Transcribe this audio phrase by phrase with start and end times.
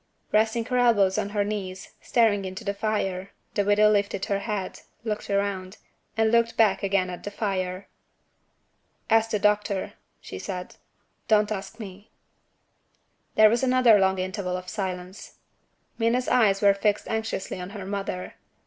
[0.31, 4.79] Resting her elbows on her knees, staring into the fire, the widow lifted her head
[5.03, 5.77] looked round
[6.17, 7.87] and looked back again at the fire.
[9.11, 10.75] "Ask the doctor," she said.
[11.27, 12.09] "Don't ask me."
[13.35, 15.35] There was another long interval of silence.
[15.99, 18.33] Minna's eyes were fixed anxiously on her mother.